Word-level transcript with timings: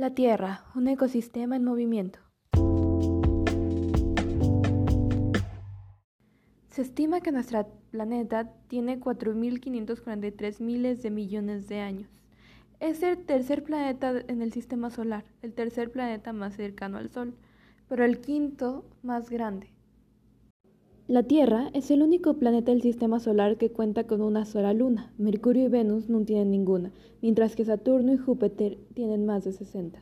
La 0.00 0.14
Tierra, 0.14 0.64
un 0.74 0.88
ecosistema 0.88 1.56
en 1.56 1.64
movimiento. 1.64 2.20
Se 6.70 6.80
estima 6.80 7.20
que 7.20 7.32
nuestro 7.32 7.66
planeta 7.90 8.50
tiene 8.68 8.98
4.543 8.98 10.62
miles 10.62 11.02
de 11.02 11.10
millones 11.10 11.68
de 11.68 11.80
años. 11.80 12.08
Es 12.80 13.02
el 13.02 13.26
tercer 13.26 13.62
planeta 13.62 14.14
en 14.26 14.40
el 14.40 14.54
sistema 14.54 14.88
solar, 14.88 15.26
el 15.42 15.52
tercer 15.52 15.92
planeta 15.92 16.32
más 16.32 16.56
cercano 16.56 16.96
al 16.96 17.10
Sol, 17.10 17.34
pero 17.86 18.02
el 18.02 18.22
quinto 18.22 18.86
más 19.02 19.28
grande. 19.28 19.70
La 21.10 21.24
Tierra 21.24 21.70
es 21.74 21.90
el 21.90 22.04
único 22.04 22.34
planeta 22.34 22.70
del 22.70 22.82
sistema 22.82 23.18
solar 23.18 23.56
que 23.56 23.72
cuenta 23.72 24.04
con 24.04 24.22
una 24.22 24.44
sola 24.44 24.72
luna. 24.72 25.12
Mercurio 25.18 25.64
y 25.64 25.68
Venus 25.68 26.08
no 26.08 26.24
tienen 26.24 26.52
ninguna, 26.52 26.92
mientras 27.20 27.56
que 27.56 27.64
Saturno 27.64 28.12
y 28.12 28.16
Júpiter 28.16 28.78
tienen 28.94 29.26
más 29.26 29.42
de 29.42 29.50
60. 29.52 30.00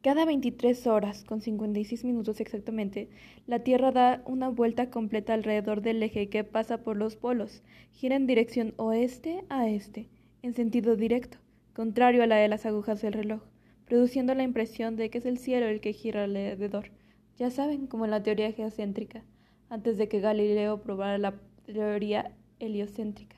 Cada 0.00 0.24
23 0.24 0.86
horas, 0.86 1.24
con 1.24 1.40
56 1.40 2.04
minutos 2.04 2.40
exactamente, 2.40 3.08
la 3.48 3.64
Tierra 3.64 3.90
da 3.90 4.22
una 4.24 4.50
vuelta 4.50 4.88
completa 4.88 5.34
alrededor 5.34 5.82
del 5.82 6.00
eje 6.00 6.28
que 6.28 6.44
pasa 6.44 6.84
por 6.84 6.96
los 6.96 7.16
polos. 7.16 7.64
Gira 7.90 8.14
en 8.14 8.28
dirección 8.28 8.74
oeste 8.76 9.42
a 9.48 9.68
este, 9.68 10.08
en 10.42 10.54
sentido 10.54 10.94
directo, 10.94 11.38
contrario 11.72 12.22
a 12.22 12.28
la 12.28 12.36
de 12.36 12.46
las 12.46 12.66
agujas 12.66 13.02
del 13.02 13.14
reloj, 13.14 13.42
produciendo 13.84 14.32
la 14.36 14.44
impresión 14.44 14.94
de 14.94 15.10
que 15.10 15.18
es 15.18 15.26
el 15.26 15.38
cielo 15.38 15.66
el 15.66 15.80
que 15.80 15.92
gira 15.92 16.22
alrededor. 16.22 16.92
Ya 17.36 17.50
saben, 17.50 17.88
como 17.88 18.04
en 18.04 18.12
la 18.12 18.22
teoría 18.22 18.52
geocéntrica 18.52 19.24
antes 19.70 19.98
de 19.98 20.08
que 20.08 20.20
Galileo 20.20 20.80
probara 20.80 21.18
la 21.18 21.34
teoría 21.66 22.32
heliocéntrica. 22.58 23.36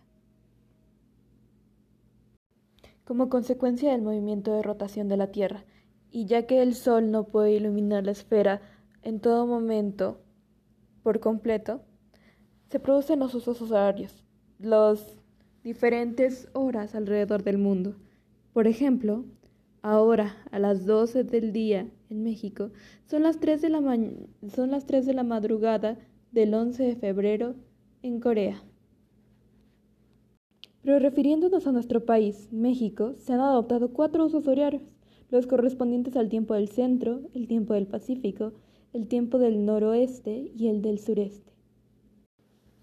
Como 3.05 3.29
consecuencia 3.29 3.93
del 3.93 4.03
movimiento 4.03 4.53
de 4.53 4.63
rotación 4.63 5.09
de 5.09 5.17
la 5.17 5.33
Tierra, 5.33 5.65
y 6.11 6.27
ya 6.27 6.47
que 6.47 6.63
el 6.63 6.75
Sol 6.75 7.11
no 7.11 7.25
puede 7.25 7.53
iluminar 7.53 8.05
la 8.05 8.13
esfera 8.13 8.61
en 9.03 9.21
todo 9.21 9.47
momento 9.47 10.21
por 11.03 11.21
completo, 11.21 11.83
se 12.69 12.79
producen 12.79 13.19
los 13.19 13.35
usos 13.35 13.61
horarios, 13.63 14.25
las 14.59 15.05
diferentes 15.65 16.49
horas 16.53 16.95
alrededor 16.95 17.43
del 17.43 17.59
mundo. 17.59 17.97
Por 18.53 18.67
ejemplo, 18.67 19.25
ahora 19.83 20.37
a 20.51 20.59
las 20.59 20.87
12 20.87 21.25
del 21.25 21.53
día 21.53 21.89
en 22.11 22.23
México 22.23 22.71
son 23.07 23.23
las 23.23 23.41
3 23.41 23.61
de 23.63 23.69
la, 23.71 23.81
son 24.55 24.71
las 24.71 24.87
3 24.87 25.07
de 25.07 25.15
la 25.15 25.23
madrugada 25.23 25.99
del 26.33 26.55
11 26.55 26.85
de 26.85 26.97
febrero 26.97 27.55
en 28.03 28.21
Corea. 28.21 28.63
Pero 30.83 30.99
refiriéndonos 30.99 31.67
a 31.67 31.73
nuestro 31.73 32.05
país, 32.07 32.49
México, 32.53 33.15
se 33.19 33.33
han 33.33 33.41
adoptado 33.41 33.93
cuatro 33.93 34.25
usos 34.25 34.47
horarios, 34.47 34.83
los 35.31 35.47
correspondientes 35.47 36.17
al 36.17 36.29
tiempo 36.29 36.55
del 36.55 36.69
centro, 36.69 37.21
el 37.35 37.49
tiempo 37.49 37.75
del 37.75 37.87
Pacífico, 37.87 38.53
el 38.93 39.07
tiempo 39.07 39.39
del 39.39 39.65
noroeste 39.65 40.53
y 40.57 40.69
el 40.69 40.83
del 40.83 40.99
sureste. 40.99 41.53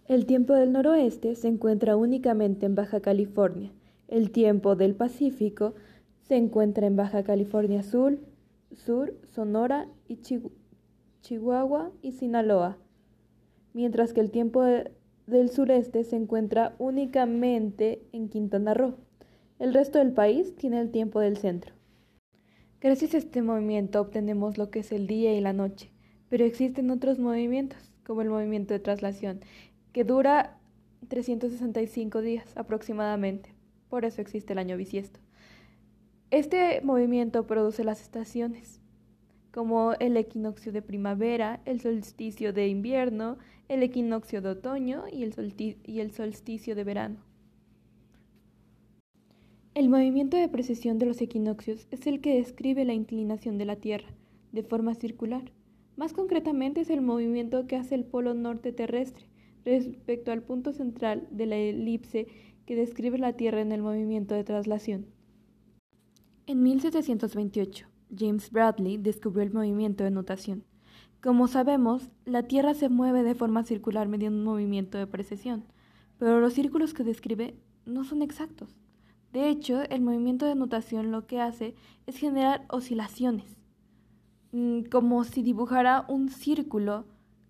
El 0.05 0.25
tiempo 0.25 0.53
del 0.53 0.71
noroeste 0.71 1.35
se 1.35 1.47
encuentra 1.47 1.97
únicamente 1.97 2.65
en 2.65 2.75
Baja 2.75 3.01
California. 3.01 3.73
El 4.07 4.31
tiempo 4.31 4.75
del 4.75 4.95
Pacífico 4.95 5.73
se 6.21 6.37
encuentra 6.37 6.87
en 6.87 6.95
Baja 6.95 7.23
California 7.23 7.83
Sur, 7.83 8.19
Sur 8.71 9.15
Sonora 9.25 9.89
y 10.07 10.19
Chihuahua 11.21 11.91
y 12.01 12.11
Sinaloa 12.13 12.77
mientras 13.78 14.11
que 14.11 14.22
el 14.22 14.31
tiempo 14.31 14.64
del 14.64 15.50
sureste 15.52 16.03
se 16.03 16.16
encuentra 16.16 16.75
únicamente 16.80 18.02
en 18.11 18.28
Quintana 18.28 18.73
Roo. 18.73 18.95
El 19.59 19.72
resto 19.72 20.00
del 20.00 20.14
país 20.14 20.56
tiene 20.56 20.81
el 20.81 20.89
tiempo 20.89 21.20
del 21.20 21.38
centro. 21.38 21.75
Gracias 22.81 23.14
a 23.14 23.20
este 23.20 23.44
movimiento 23.44 24.02
obtenemos 24.02 24.58
lo 24.58 24.72
que 24.72 24.80
es 24.80 24.92
el 24.92 25.05
día 25.05 25.36
y 25.36 25.42
la 25.42 25.53
noche, 25.53 25.92
pero 26.28 26.44
existen 26.44 26.89
otros 26.89 27.20
movimientos, 27.20 27.94
como 28.03 28.23
el 28.23 28.30
movimiento 28.30 28.73
de 28.73 28.80
traslación, 28.80 29.42
que 29.92 30.04
dura 30.04 30.58
365 31.08 32.21
días 32.21 32.58
aproximadamente. 32.58 33.54
Por 33.89 34.05
eso 34.05 34.21
existe 34.21 34.54
el 34.54 34.60
año 34.60 34.76
bisiesto. 34.76 35.20
Este 36.32 36.82
movimiento 36.82 37.45
produce 37.45 37.83
las 37.83 38.02
estaciones, 38.02 38.82
como 39.57 39.93
el 39.93 40.17
equinoccio 40.17 40.71
de 40.71 40.83
primavera, 40.83 41.61
el 41.65 41.81
solsticio 41.81 42.53
de 42.53 42.67
invierno, 42.67 43.39
el 43.69 43.81
equinoccio 43.81 44.39
de 44.39 44.49
otoño 44.49 45.05
y 45.11 45.23
el, 45.23 46.11
solsticio 46.11 46.75
de 46.75 46.83
verano. 46.83 47.17
El 49.73 49.89
movimiento 49.89 50.37
de 50.37 50.47
precesión 50.47 50.99
de 50.99 51.07
los 51.07 51.21
equinoccios 51.21 51.87
es 51.89 52.05
el 52.05 52.21
que 52.21 52.35
describe 52.35 52.85
la 52.85 52.93
inclinación 52.93 53.57
de 53.57 53.65
la 53.65 53.77
Tierra 53.77 54.09
de 54.51 54.61
forma 54.61 54.93
circular. 54.93 55.51
Más 55.95 56.13
concretamente 56.13 56.81
es 56.81 56.91
el 56.91 57.01
movimiento 57.01 57.65
que 57.65 57.77
hace 57.77 57.95
el 57.95 58.05
polo 58.05 58.35
norte 58.35 58.73
terrestre 58.73 59.25
respecto 59.65 60.31
al 60.31 60.43
punto 60.43 60.71
central 60.71 61.27
de 61.31 61.47
la 61.47 61.55
elipse 61.55 62.27
que 62.67 62.75
describe 62.75 63.17
la 63.17 63.33
Tierra 63.33 63.61
en 63.61 63.71
el 63.71 63.81
movimiento 63.81 64.35
de 64.35 64.43
traslación. 64.43 65.07
En 66.45 66.61
1728, 66.61 67.87
James 68.15 68.51
Bradley 68.51 68.97
descubrió 68.97 69.43
el 69.43 69.53
movimiento 69.53 70.03
de 70.03 70.11
nutación. 70.11 70.63
Como 71.21 71.47
sabemos, 71.47 72.09
la 72.25 72.43
Tierra 72.43 72.73
se 72.73 72.89
mueve 72.89 73.23
de 73.23 73.35
forma 73.35 73.63
circular 73.63 74.07
mediante 74.07 74.37
un 74.37 74.43
movimiento 74.43 74.97
de 74.97 75.07
precesión, 75.07 75.65
pero 76.19 76.39
los 76.39 76.53
círculos 76.53 76.93
que 76.93 77.03
describe 77.03 77.55
no 77.85 78.03
son 78.03 78.21
exactos. 78.21 78.77
De 79.33 79.49
hecho, 79.49 79.81
el 79.89 80.01
movimiento 80.01 80.45
de 80.45 80.55
nutación 80.55 81.11
lo 81.11 81.27
que 81.27 81.41
hace 81.41 81.75
es 82.05 82.17
generar 82.17 82.65
oscilaciones, 82.69 83.57
mm, 84.51 84.83
como 84.91 85.23
si 85.23 85.41
dibujara 85.41 86.05
un 86.07 86.29
círculo 86.29 87.05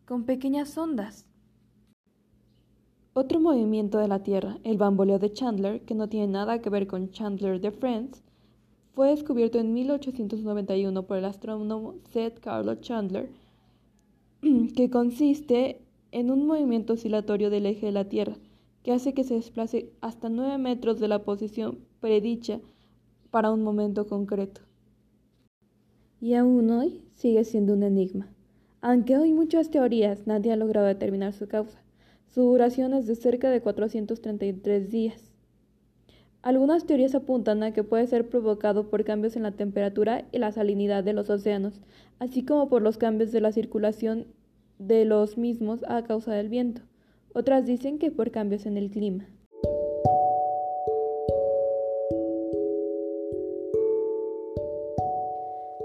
con 0.06 0.24
pequeñas 0.24 0.78
ondas. 0.78 1.28
Otro 3.14 3.40
movimiento 3.40 3.98
de 3.98 4.08
la 4.08 4.24
Tierra, 4.24 4.60
el 4.64 4.78
bamboleo 4.78 5.20
de 5.20 5.34
Chandler, 5.34 5.82
que 5.86 5.96
no 5.96 6.08
tiene 6.08 6.28
nada 6.28 6.62
que 6.62 6.70
ver 6.70 6.88
con 6.88 7.10
Chandler 7.10 7.60
de 7.60 7.72
Friends, 7.72 8.24
fue 8.98 9.10
descubierto 9.10 9.60
en 9.60 9.76
1891 9.76 11.04
por 11.06 11.18
el 11.20 11.26
astrónomo 11.26 11.94
Seth 12.10 12.40
Carlo 12.40 12.74
Chandler, 12.82 13.30
que 14.76 14.90
consiste 14.90 15.86
en 16.12 16.32
un 16.32 16.48
movimiento 16.48 16.94
oscilatorio 16.94 17.52
del 17.52 17.68
eje 17.68 17.86
de 17.86 17.92
la 17.92 18.10
Tierra, 18.10 18.38
que 18.82 18.94
hace 18.94 19.14
que 19.14 19.24
se 19.24 19.36
desplace 19.36 19.92
hasta 20.02 20.30
9 20.30 20.58
metros 20.58 21.00
de 21.00 21.08
la 21.10 21.24
posición 21.24 21.78
predicha 22.00 22.60
para 23.30 23.52
un 23.52 23.62
momento 23.62 24.08
concreto. 24.08 24.62
Y 26.20 26.34
aún 26.34 26.68
hoy 26.72 27.04
sigue 27.14 27.44
siendo 27.44 27.74
un 27.74 27.84
enigma. 27.84 28.34
Aunque 28.82 29.16
hoy 29.16 29.32
muchas 29.32 29.70
teorías 29.70 30.26
nadie 30.26 30.54
ha 30.54 30.56
logrado 30.56 30.88
determinar 30.88 31.34
su 31.34 31.48
causa. 31.48 31.84
Su 32.34 32.42
duración 32.42 32.96
es 32.96 33.06
de 33.06 33.16
cerca 33.16 33.52
de 33.52 33.62
433 33.62 34.90
días. 34.90 35.37
Algunas 36.48 36.86
teorías 36.86 37.14
apuntan 37.14 37.62
a 37.62 37.74
que 37.74 37.84
puede 37.84 38.08
ser 38.08 38.30
provocado 38.30 38.90
por 38.90 39.04
cambios 39.04 39.36
en 39.36 39.44
la 39.44 39.52
temperatura 39.52 40.24
y 40.32 40.38
la 40.38 40.54
salinidad 40.54 41.04
de 41.04 41.12
los 41.12 41.30
océanos, 41.30 41.82
así 42.20 42.46
como 42.46 42.70
por 42.70 42.82
los 42.82 42.98
cambios 42.98 43.34
de 43.34 43.42
la 43.42 43.52
circulación 43.52 44.28
de 44.80 45.04
los 45.04 45.38
mismos 45.38 45.84
a 45.90 46.06
causa 46.06 46.34
del 46.34 46.48
viento. 46.48 46.84
Otras 47.34 47.66
dicen 47.66 48.00
que 48.00 48.12
por 48.12 48.32
cambios 48.32 48.66
en 48.66 48.78
el 48.78 48.90
clima. 48.90 49.28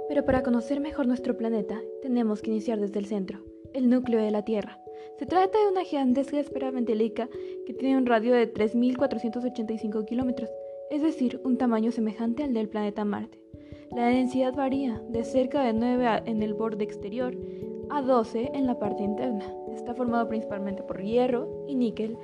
Pero 0.08 0.24
para 0.24 0.44
conocer 0.44 0.78
mejor 0.78 1.08
nuestro 1.08 1.36
planeta, 1.36 1.80
tenemos 2.02 2.40
que 2.40 2.52
iniciar 2.52 2.78
desde 2.78 3.00
el 3.00 3.06
centro, 3.06 3.42
el 3.74 3.90
núcleo 3.90 4.22
de 4.22 4.30
la 4.30 4.44
Tierra. 4.44 4.81
Se 5.22 5.26
trata 5.26 5.56
de 5.56 5.68
una 5.70 5.84
gigantesca 5.84 6.40
esfera 6.40 6.72
mentelica 6.72 7.28
que 7.64 7.72
tiene 7.72 7.96
un 7.96 8.06
radio 8.06 8.34
de 8.34 8.52
3.485 8.52 10.04
kilómetros, 10.04 10.50
es 10.90 11.00
decir, 11.00 11.40
un 11.44 11.56
tamaño 11.58 11.92
semejante 11.92 12.42
al 12.42 12.52
del 12.52 12.68
planeta 12.68 13.04
Marte. 13.04 13.38
La 13.92 14.06
densidad 14.06 14.52
varía 14.52 15.00
de 15.10 15.22
cerca 15.22 15.62
de 15.62 15.74
9 15.74 16.24
en 16.26 16.42
el 16.42 16.54
borde 16.54 16.82
exterior 16.82 17.36
a 17.88 18.02
12 18.02 18.50
en 18.52 18.66
la 18.66 18.80
parte 18.80 19.04
interna. 19.04 19.44
Está 19.72 19.94
formado 19.94 20.26
principalmente 20.26 20.82
por 20.82 21.00
hierro 21.00 21.66
y 21.68 21.76
níquel, 21.76 22.18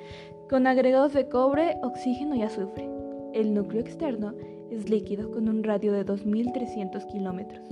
con 0.51 0.67
agregados 0.67 1.13
de 1.13 1.29
cobre, 1.29 1.77
oxígeno 1.85 2.35
y 2.35 2.43
azufre. 2.43 2.91
El 3.33 3.55
núcleo 3.55 3.81
externo 3.81 4.35
es 4.71 4.89
líquido 4.91 5.31
con 5.31 5.49
un 5.49 5.63
radio 5.63 5.93
de 5.93 6.05
2.300 6.05 7.07
kilómetros. 7.07 7.69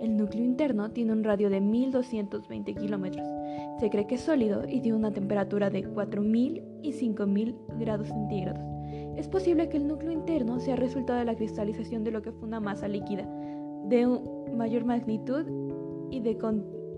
El 0.00 0.16
núcleo 0.16 0.44
interno 0.44 0.90
tiene 0.90 1.12
un 1.12 1.24
radio 1.24 1.50
de 1.50 1.60
1.220 1.60 2.76
kilómetros. 2.76 3.26
Se 3.80 3.90
cree 3.90 4.06
que 4.06 4.16
es 4.16 4.20
sólido 4.20 4.64
y 4.68 4.80
tiene 4.80 4.96
una 4.96 5.12
temperatura 5.12 5.70
de 5.70 5.84
4.000 5.84 6.62
y 6.82 6.92
5.000 6.92 7.54
grados 7.78 8.08
centígrados. 8.08 8.62
Es 9.16 9.28
posible 9.28 9.68
que 9.68 9.76
el 9.76 9.86
núcleo 9.86 10.12
interno 10.12 10.60
sea 10.60 10.76
resultado 10.76 11.18
de 11.18 11.24
la 11.24 11.36
cristalización 11.36 12.04
de 12.04 12.10
lo 12.10 12.22
que 12.22 12.32
fue 12.32 12.48
una 12.48 12.60
masa 12.60 12.88
líquida 12.88 13.28
de 13.84 14.06
mayor 14.54 14.84
magnitud 14.84 15.46
y, 16.10 16.22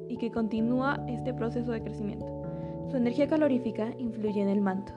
y 0.09 0.17
que 0.17 0.31
continúa 0.31 1.05
este 1.09 1.35
proceso 1.35 1.73
de 1.73 1.83
crecimiento. 1.83 2.27
Su 2.91 2.97
energía 2.97 3.27
calorífica 3.27 3.95
influye 3.99 4.41
en 4.41 4.49
el 4.49 4.61
manto, 4.61 4.93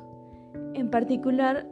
en 0.74 0.90
particular 0.90 1.68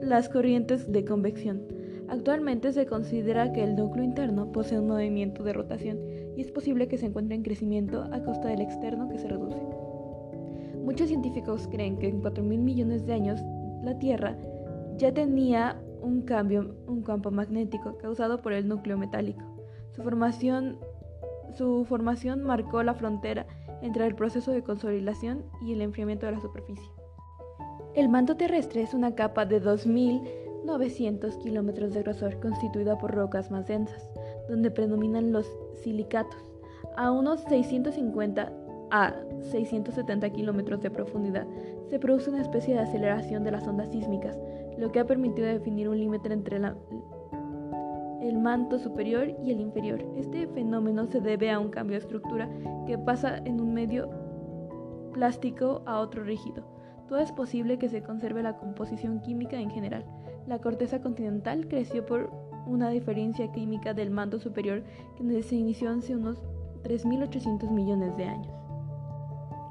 las 0.00 0.28
corrientes 0.28 0.90
de 0.90 1.04
convección. 1.04 1.75
Actualmente 2.08 2.72
se 2.72 2.86
considera 2.86 3.52
que 3.52 3.64
el 3.64 3.74
núcleo 3.74 4.04
interno 4.04 4.52
posee 4.52 4.78
un 4.78 4.88
movimiento 4.88 5.42
de 5.42 5.52
rotación 5.52 5.98
y 6.36 6.40
es 6.40 6.52
posible 6.52 6.86
que 6.86 6.98
se 6.98 7.06
encuentre 7.06 7.34
en 7.34 7.42
crecimiento 7.42 8.02
a 8.12 8.22
costa 8.22 8.48
del 8.48 8.60
externo 8.60 9.08
que 9.08 9.18
se 9.18 9.28
reduce. 9.28 9.60
Muchos 10.84 11.08
científicos 11.08 11.66
creen 11.68 11.98
que 11.98 12.08
en 12.08 12.22
4.000 12.22 12.42
millones 12.58 13.06
de 13.06 13.12
años 13.14 13.40
la 13.82 13.98
Tierra 13.98 14.36
ya 14.96 15.12
tenía 15.12 15.82
un 16.00 16.22
cambio, 16.22 16.76
un 16.86 17.02
campo 17.02 17.32
magnético 17.32 17.98
causado 17.98 18.40
por 18.40 18.52
el 18.52 18.68
núcleo 18.68 18.96
metálico. 18.96 19.42
Su 19.90 20.02
formación, 20.02 20.78
su 21.54 21.84
formación 21.86 22.42
marcó 22.44 22.82
la 22.84 22.94
frontera 22.94 23.46
entre 23.82 24.06
el 24.06 24.14
proceso 24.14 24.52
de 24.52 24.62
consolidación 24.62 25.44
y 25.60 25.72
el 25.72 25.82
enfriamiento 25.82 26.26
de 26.26 26.32
la 26.32 26.40
superficie. 26.40 26.88
El 27.94 28.08
manto 28.08 28.36
terrestre 28.36 28.82
es 28.82 28.94
una 28.94 29.14
capa 29.14 29.46
de 29.46 29.58
2.900 30.66 31.38
kilómetros 31.38 31.94
de 31.94 32.02
grosor 32.02 32.40
constituida 32.40 32.98
por 32.98 33.14
rocas 33.14 33.50
más 33.50 33.66
densas, 33.66 34.10
donde 34.48 34.70
predominan 34.70 35.32
los 35.32 35.46
silicatos, 35.82 36.44
a 36.96 37.10
unos 37.10 37.42
650 37.42 38.52
a 38.90 39.14
670 39.50 40.30
kilómetros 40.30 40.80
de 40.80 40.90
profundidad, 40.90 41.46
se 41.88 41.98
produce 41.98 42.30
una 42.30 42.42
especie 42.42 42.74
de 42.74 42.80
aceleración 42.80 43.44
de 43.44 43.50
las 43.50 43.66
ondas 43.66 43.90
sísmicas, 43.90 44.38
lo 44.78 44.92
que 44.92 45.00
ha 45.00 45.06
permitido 45.06 45.46
definir 45.46 45.88
un 45.88 45.98
límite 45.98 46.32
entre 46.32 46.60
el 48.20 48.38
manto 48.38 48.78
superior 48.78 49.28
y 49.42 49.52
el 49.52 49.60
inferior. 49.60 50.04
Este 50.16 50.46
fenómeno 50.48 51.06
se 51.06 51.20
debe 51.20 51.50
a 51.50 51.58
un 51.58 51.70
cambio 51.70 51.94
de 51.94 52.02
estructura 52.02 52.48
que 52.86 52.98
pasa 52.98 53.38
en 53.38 53.60
un 53.60 53.72
medio 53.72 54.10
plástico 55.12 55.82
a 55.86 56.00
otro 56.00 56.24
rígido. 56.24 56.64
Todo 57.08 57.20
es 57.20 57.32
posible 57.32 57.78
que 57.78 57.88
se 57.88 58.02
conserve 58.02 58.42
la 58.42 58.56
composición 58.56 59.20
química 59.20 59.58
en 59.58 59.70
general. 59.70 60.04
La 60.46 60.60
corteza 60.60 61.00
continental 61.00 61.66
creció 61.66 62.06
por 62.06 62.30
una 62.66 62.90
diferencia 62.90 63.50
química 63.50 63.94
del 63.94 64.10
manto 64.10 64.38
superior 64.38 64.84
que 65.16 65.42
se 65.42 65.56
inició 65.56 65.90
hace 65.90 66.14
unos 66.14 66.42
3.800 66.84 67.70
millones 67.70 68.16
de 68.16 68.24
años. 68.24 68.56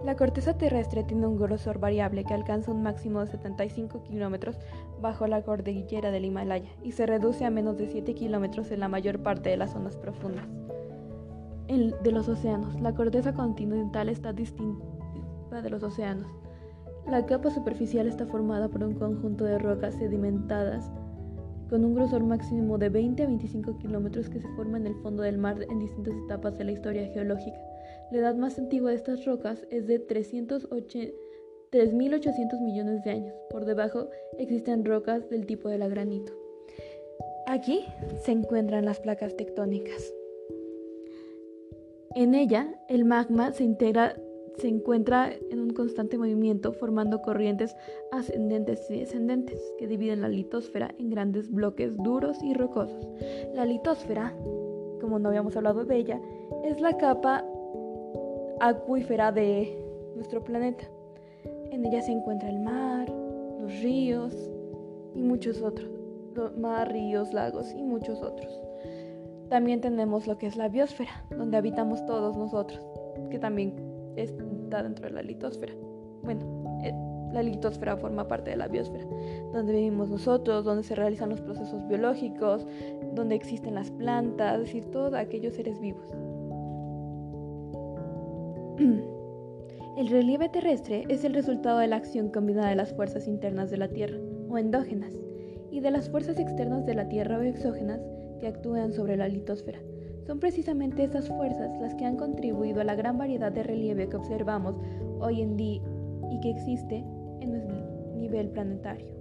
La 0.04 0.16
corteza 0.16 0.58
terrestre 0.58 1.04
tiene 1.04 1.26
un 1.26 1.38
grosor 1.38 1.80
variable 1.80 2.26
que 2.26 2.34
alcanza 2.34 2.72
un 2.72 2.84
máximo 2.84 3.22
de 3.22 3.28
75 3.28 4.04
kilómetros 4.04 4.58
bajo 5.02 5.26
la 5.26 5.42
cordillera 5.42 6.12
del 6.12 6.26
Himalaya 6.26 6.70
y 6.84 6.92
se 6.92 7.06
reduce 7.06 7.44
a 7.46 7.50
menos 7.50 7.78
de 7.78 7.88
7 7.88 8.14
kilómetros 8.14 8.70
en 8.72 8.82
la 8.82 8.88
mayor 8.88 9.24
parte 9.24 9.50
de 9.50 9.58
las 9.58 9.72
zonas 9.72 9.98
profundas. 9.98 10.46
de 11.68 12.12
los 12.12 12.30
océanos, 12.30 12.80
la 12.80 12.94
corteza 12.94 13.34
continental 13.34 14.10
está 14.10 14.32
distinta 14.32 14.86
de 15.64 15.70
los 15.70 15.82
océanos. 15.82 16.45
La 17.10 17.26
capa 17.26 17.50
superficial 17.52 18.08
está 18.08 18.26
formada 18.26 18.68
por 18.68 18.84
un 18.84 18.96
conjunto 18.96 19.46
de 19.46 19.60
rocas 19.60 19.96
sedimentadas 19.96 20.92
con 21.70 21.86
un 21.86 21.96
grosor 21.96 22.24
máximo 22.24 22.78
de 22.78 22.90
20 22.90 23.24
a 23.24 23.28
25 23.28 23.78
kilómetros 23.80 24.30
que 24.30 24.40
se 24.40 24.48
forma 24.50 24.78
en 24.78 24.86
el 24.88 24.96
fondo 24.96 25.24
del 25.24 25.38
mar 25.38 25.62
en 25.62 25.80
distintas 25.80 26.14
etapas 26.26 26.58
de 26.58 26.64
la 26.64 26.72
historia 26.72 27.08
geológica. 27.08 27.60
La 28.12 28.20
edad 28.20 28.36
más 28.36 28.60
antigua 28.60 28.92
de 28.92 28.98
estas 28.98 29.26
rocas 29.26 29.66
es 29.72 29.88
de 29.88 30.08
3.800 30.08 32.62
millones 32.62 33.04
de 33.04 33.12
años. 33.12 33.34
Por 33.50 33.66
debajo 33.66 34.10
existen 34.38 34.86
rocas 34.86 35.30
del 35.30 35.46
tipo 35.46 35.70
de 35.70 35.80
la 35.80 35.88
granito. 35.88 36.34
Aquí 37.48 37.86
se 38.24 38.32
encuentran 38.32 38.86
las 38.86 39.00
placas 39.00 39.36
tectónicas. 39.36 40.14
En 42.16 42.34
ella, 42.34 42.80
el 42.88 43.06
magma 43.06 43.52
se, 43.52 43.64
integra, 43.64 44.16
se 44.58 44.68
encuentra 44.68 45.34
en 45.50 45.60
un 45.60 45.72
constante 45.72 46.18
movimiento 46.18 46.72
formando 46.74 47.22
corrientes 47.22 47.76
ascendentes 48.12 48.90
y 48.90 49.00
descendentes 49.00 49.60
que 49.78 49.88
dividen 49.88 50.22
la 50.22 50.30
litosfera 50.30 50.94
en 50.98 51.10
grandes 51.10 51.52
bloques 51.52 51.96
duros 51.98 52.42
y 52.42 52.54
rocosos. 52.54 53.08
La 53.54 53.66
litosfera, 53.66 54.34
como 55.02 55.20
no 55.20 55.30
habíamos 55.30 55.56
hablado 55.58 55.86
de 55.86 55.98
ella, 55.98 56.22
es 56.64 56.80
la 56.80 56.98
capa 56.98 57.46
acuífera 58.60 59.32
de 59.32 59.78
nuestro 60.16 60.44
planeta. 60.44 60.86
En 61.72 61.86
ella 61.86 62.02
se 62.02 62.12
encuentra 62.12 62.50
el 62.50 62.60
mar, 62.60 63.10
los 63.60 63.82
ríos 63.82 64.34
y 65.14 65.22
muchos 65.22 65.62
otros. 65.62 65.90
Mar, 66.58 66.92
ríos, 66.92 67.34
lagos 67.34 67.74
y 67.74 67.84
muchos 67.84 68.22
otros. 68.22 68.60
También 69.50 69.80
tenemos 69.80 70.28
lo 70.28 70.38
que 70.38 70.48
es 70.48 70.58
la 70.58 70.70
biosfera, 70.70 71.26
donde 71.30 71.58
habitamos 71.58 72.06
todos 72.06 72.36
nosotros, 72.36 72.82
que 73.30 73.40
también 73.40 73.95
está 74.16 74.84
dentro 74.84 75.06
de 75.06 75.14
la 75.14 75.22
litosfera. 75.22 75.74
Bueno, 76.24 76.80
eh, 76.84 76.94
la 77.34 77.44
litosfera 77.44 77.98
forma 77.98 78.28
parte 78.28 78.52
de 78.52 78.58
la 78.58 78.68
biosfera, 78.68 79.06
donde 79.54 79.74
vivimos 79.74 80.10
nosotros, 80.10 80.64
donde 80.64 80.84
se 80.84 80.96
realizan 80.96 81.30
los 81.30 81.42
procesos 81.42 81.86
biológicos, 81.88 82.66
donde 83.14 83.36
existen 83.36 83.76
las 83.76 83.92
plantas, 83.92 84.54
es 84.56 84.60
decir, 84.62 84.86
todos 84.86 85.14
aquellos 85.14 85.54
seres 85.54 85.80
vivos. 85.80 86.08
El 89.98 90.10
relieve 90.10 90.50
terrestre 90.50 91.06
es 91.08 91.24
el 91.24 91.34
resultado 91.34 91.80
de 91.80 91.88
la 91.88 91.96
acción 91.96 92.30
combinada 92.30 92.68
de 92.70 92.76
las 92.76 92.94
fuerzas 92.94 93.30
internas 93.30 93.72
de 93.72 93.78
la 93.78 93.88
Tierra, 93.88 94.18
o 94.50 94.58
endógenas, 94.58 95.14
y 95.72 95.80
de 95.80 95.90
las 95.90 96.10
fuerzas 96.10 96.38
externas 96.38 96.86
de 96.86 96.96
la 96.96 97.08
Tierra 97.08 97.38
o 97.38 97.42
exógenas 97.42 98.02
que 98.42 98.48
actúan 98.48 98.92
sobre 98.92 99.16
la 99.16 99.30
litosfera. 99.30 99.80
Son 100.26 100.40
precisamente 100.40 101.04
esas 101.04 101.28
fuerzas 101.28 101.72
las 101.80 101.94
que 101.96 102.06
han 102.06 102.18
contribuido 102.18 102.82
a 102.82 102.84
la 102.84 102.96
gran 102.96 103.18
variedad 103.18 103.52
de 103.52 103.64
relieve 103.64 104.10
que 104.10 104.18
observamos 104.18 104.76
hoy 105.20 105.42
en 105.42 105.56
día 105.56 105.82
y 106.32 106.40
que 106.42 106.50
existe 106.50 107.06
en 107.42 107.56
el 107.56 108.20
nivel 108.20 108.50
planetario. 108.50 109.14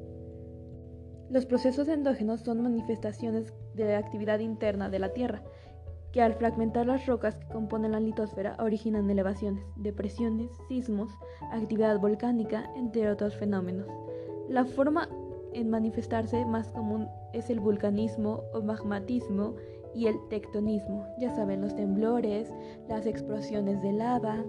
Los 1.30 1.46
procesos 1.46 1.88
endógenos 1.88 2.40
son 2.40 2.62
manifestaciones 2.62 3.52
de 3.74 3.84
la 3.84 3.98
actividad 3.98 4.38
interna 4.38 4.88
de 4.88 4.98
la 4.98 5.12
Tierra, 5.12 5.42
que 6.12 6.22
al 6.22 6.34
fragmentar 6.34 6.86
las 6.86 7.06
rocas 7.06 7.34
que 7.34 7.48
componen 7.48 7.92
la 7.92 8.00
litosfera 8.00 8.56
originan 8.60 9.10
elevaciones, 9.10 9.64
depresiones, 9.76 10.50
sismos, 10.68 11.10
actividad 11.50 11.98
volcánica, 11.98 12.70
entre 12.76 13.10
otros 13.10 13.34
fenómenos. 13.36 13.88
La 14.48 14.64
forma 14.64 15.08
en 15.54 15.70
manifestarse 15.70 16.44
más 16.46 16.70
común 16.70 17.08
es 17.32 17.50
el 17.50 17.58
vulcanismo 17.58 18.42
o 18.52 18.62
magmatismo 18.62 19.54
y 19.94 20.06
el 20.06 20.16
tectonismo, 20.28 21.06
ya 21.18 21.30
saben, 21.30 21.60
los 21.60 21.74
temblores, 21.76 22.52
las 22.88 23.06
explosiones 23.06 23.80
de 23.82 23.92
lava. 23.92 24.44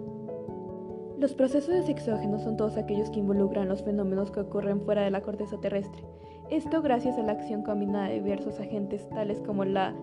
Los 1.17 1.33
procesos 1.33 1.87
exógenos 1.87 2.41
son 2.41 2.57
todos 2.57 2.77
aquellos 2.77 3.09
que 3.09 3.19
involucran 3.19 3.69
los 3.69 3.83
fenómenos 3.83 4.31
que 4.31 4.41
ocurren 4.41 4.81
fuera 4.81 5.03
de 5.03 5.11
la 5.11 5.21
corteza 5.21 5.59
terrestre. 5.59 6.03
Esto 6.49 6.81
gracias 6.81 7.17
a 7.17 7.23
la 7.23 7.31
acción 7.33 7.63
combinada 7.63 8.09
de 8.09 8.15
diversos 8.15 8.59
agentes 8.59 9.07
tales 9.09 9.41
como 9.41 9.65
la 9.65 9.95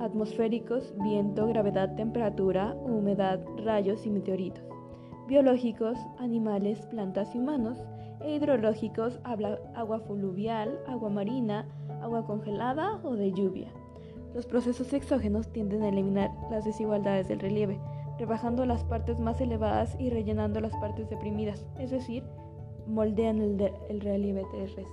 atmosféricos, 0.00 0.94
viento, 1.02 1.46
gravedad, 1.46 1.94
temperatura, 1.96 2.74
humedad, 2.84 3.40
rayos 3.64 4.06
y 4.06 4.10
meteoritos, 4.10 4.64
biológicos, 5.26 5.98
animales, 6.18 6.86
plantas 6.86 7.34
y 7.34 7.38
humanos, 7.38 7.78
e 8.20 8.34
hidrológicos, 8.34 9.20
agua 9.74 10.00
fluvial, 10.00 10.78
agua 10.86 11.08
marina, 11.08 11.68
agua 12.02 12.26
congelada 12.26 13.00
o 13.04 13.14
de 13.14 13.32
lluvia. 13.32 13.72
Los 14.34 14.46
procesos 14.46 14.92
exógenos 14.92 15.48
tienden 15.52 15.82
a 15.82 15.88
eliminar 15.88 16.30
las 16.50 16.64
desigualdades 16.64 17.28
del 17.28 17.40
relieve, 17.40 17.80
rebajando 18.18 18.66
las 18.66 18.84
partes 18.84 19.18
más 19.20 19.40
elevadas 19.40 19.96
y 19.98 20.10
rellenando 20.10 20.60
las 20.60 20.72
partes 20.76 21.08
deprimidas, 21.08 21.64
es 21.78 21.90
decir, 21.90 22.24
moldean 22.86 23.40
el, 23.40 23.72
el 23.88 24.00
relieve 24.00 24.44
terrestre. 24.50 24.86